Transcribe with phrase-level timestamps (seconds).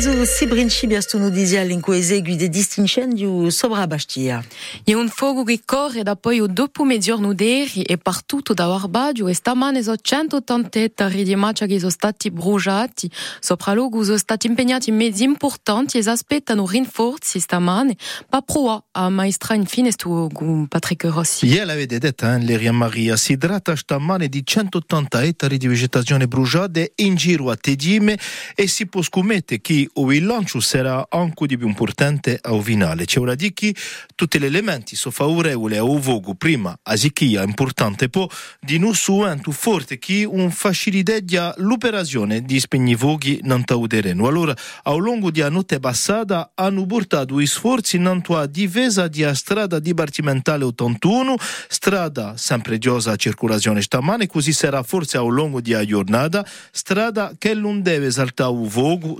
[0.00, 4.42] zo sebrinci biastuno dizia l'enco esegui de distincendiu sobra Bastia.
[4.84, 9.28] E un fogo che corre da poi o dopo mezz'orno deri e partuto da Warbadio
[9.28, 13.10] e stamane so 180 ettari di maccia che sono stati bruciati.
[13.40, 17.96] Sopra luogo sono stati impegnati mezzi importanti e aspettano rinforzi stamane.
[18.28, 20.28] Pa proa a maestra infine stu
[20.68, 21.46] Patrick Rossi.
[21.46, 26.92] Ieri avete detto, eh, Leria Maria, si tratta stamane di 180 ettari di vegetazione bruciate
[26.96, 28.18] in giro a Tedime
[28.54, 33.04] e si può scommettere che il lancio sarà anche di più importante a finale.
[33.04, 33.74] C'è ora di che
[34.14, 38.28] tutti gli elementi sono favorevoli a Uvogo prima a Zichia importante poi
[38.60, 44.26] di non suento forte che un facilità l'operazione di spegnivoghi non taudereno.
[44.26, 49.78] Allora, a lungo di notte passata hanno portato i sforzi in tua difesa di strada
[49.78, 51.36] dipartimentale 81,
[51.68, 57.54] strada sempre diosa a circolazione stamane, così sarà forse a lungo di giornata, strada che
[57.54, 59.18] non deve saltare Uvogo,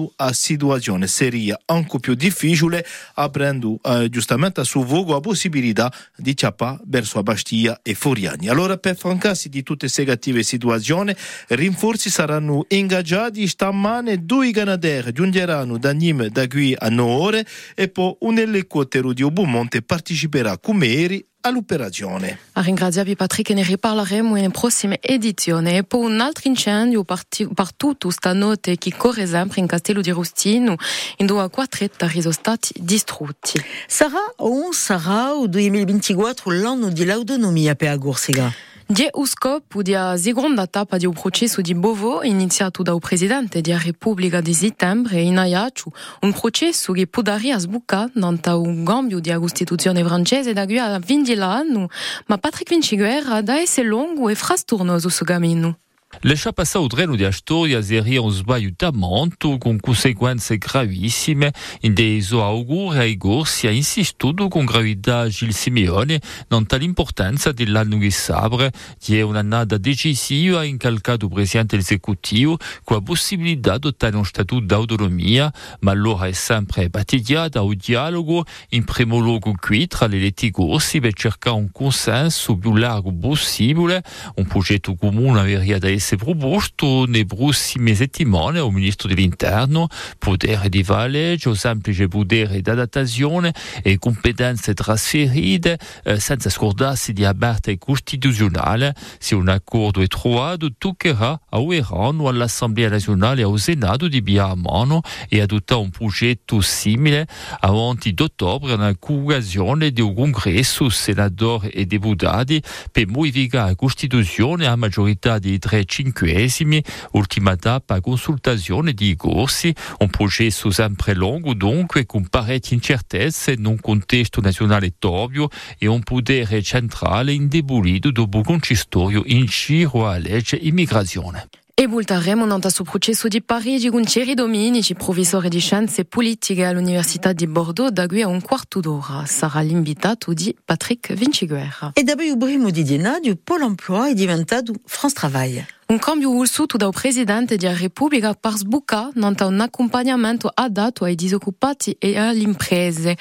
[0.00, 5.92] tondo a situazione seria anche più difficile, aprendo eh, giustamente a suo vogo la possibilità
[6.16, 8.48] di ciappare verso Bastia e Foriani.
[8.48, 11.14] Allora, per francarsi di tutte queste cattive situazioni,
[11.48, 17.88] rinforzi saranno ingaggiati stamane due ganaderi giungeranno da Nîmes da qui a 9 ore e
[17.88, 22.38] poi un elicottero di Obumonte parteciperà come eri all'operazione.
[22.52, 25.76] A ringraziarvi Patrick e ne riparleremo in prossime edizioni.
[25.76, 30.76] E poi un altro incendio partuto stanotte che corre sempre in Castello di Rustino,
[31.16, 33.62] in due quattro ettari sono stati distrutti.
[33.86, 38.52] Sarà o non sarà il 2024 l'anno di l'autonomia per Gorsega?
[38.90, 43.78] Die o scopo dia seconda tappa di un processo di Bovo iniziato dal presidente della
[43.78, 47.08] Repubblica di settembre in Ajaccio, un processo che
[47.52, 51.86] a sbucca nanta un cambio di Costituzione francese da qui a 20 anni,
[52.26, 55.78] ma Patrick Vinciguerra da essere lungo e frastornoso su cammino.
[56.22, 61.52] Lascia passare il treno di Astoria seria un sbagliutamento con conseguenze gravissime.
[61.82, 66.20] In deso auguri ai gorsi ha insistito con gravità Gil Simeone.
[66.48, 68.72] Non l'importanza dell'anno che sabre.
[69.02, 76.26] Di un'annata decisiva incalcato presidente esecutivo con la possibilità di un statuto d'autonomia, ma allora
[76.26, 81.56] è sempre battigliata al dialogo in primo luogo qui tra le letti gorsi per cercare
[81.56, 84.02] un consenso più largo possibile,
[84.34, 89.88] un progetto comune avrebbe da essere proposto nei prossime settimane al Ministro dell'Interno
[90.18, 97.72] potere di valleggio, semplice potere di adattazione e competenze trasferite eh, senza scordarsi di aperta
[97.78, 98.94] costituzionale.
[99.18, 104.20] Se un accordo è trovato, toccherà a Iran o all'Assemblea nazionale o al Senato di
[104.20, 107.26] via a mano e adottare un progetto simile
[107.60, 114.76] avanti d'ottobre in occasione di un congresso senatori e deputati per modificare la Costituzione a
[114.76, 122.28] maggiorità di tre cinquesimi, ultima tappa consultazione di corsi, un processo sempre lungo dunque con
[122.28, 129.22] parecchie incertezze in un contesto nazionale torbio e un potere centrale indebolito dopo un concistorio
[129.26, 131.48] in giro a legge immigrazione.
[131.80, 137.32] E voltaremo nel suo processo di Parigi con Thierry Dominici, professore di scienze politiche all'Università
[137.32, 139.24] di Bordeaux, da qui a un quarto d'ora.
[139.24, 141.92] Sarà l'invitato di Patrick Vinciguerra.
[141.94, 145.66] E dopo il primo di gennaio, Polo Emploi è diventato France Travail.
[145.90, 152.16] Un cambio voluto dal presidente della Repubblica per sbucare un accompagnamento adatto ai disoccupati e
[152.16, 153.16] alle imprese.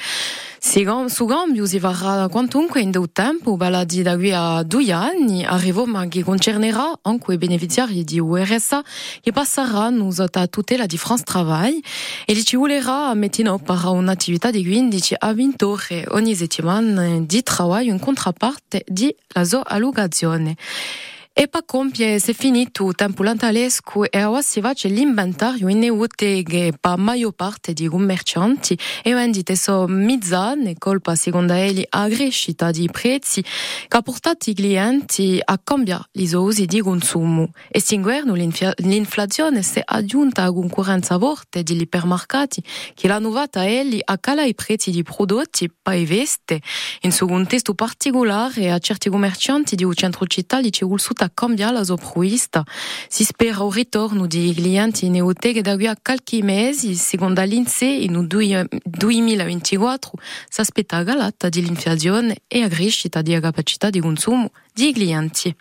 [0.60, 5.44] Su cambio si varrà quantunque in del tempo, bella di da qui a due anni,
[5.44, 8.84] arrivo ma che concernerà anche i beneficiari di URSA
[9.20, 11.82] che passeranno sotto tutela di France Travail
[12.24, 17.44] e li ci volerà mettere per un'attività di 15 a 20 ore ogni settimana di
[17.58, 20.56] lavoro in controparte di la sua allocazione.
[21.42, 26.98] E pa compie se finito tempo lantalesco e ora si va l'inventario in botteghe pa
[26.98, 33.42] maggior parte di commercianti e vendite so mizzane colpa secondo elli a crescita di prezzi
[33.42, 37.52] che ha portato i clienti a cambiare gli usi di consumo.
[37.70, 42.62] E sin governo l'inflazione si è aggiunta a concorrenza forte degli ipermercati
[42.94, 46.62] che l'hanno vata elli a calare i prezzi di prodotti pa e veste.
[47.04, 50.84] In suo contesto particolare a certi commercianti di centro città li ci
[51.30, 52.64] vuol cambiare la sopruista.
[53.08, 58.04] Si spera un ritorno di clienti in neoteghe da qui a qualche mesi, secondo l'INSEE,
[58.04, 60.12] in 2024
[60.50, 65.56] si aspetta galata di l'inflazione e a crescita di capacità di consumo di clienti.